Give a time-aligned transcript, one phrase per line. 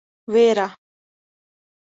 [0.31, 0.67] وېره.